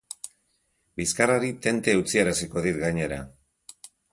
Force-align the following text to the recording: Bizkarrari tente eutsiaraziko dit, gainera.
Bizkarrari 1.01 1.51
tente 1.67 1.93
eutsiaraziko 1.99 2.65
dit, 2.69 2.81
gainera. 2.89 3.21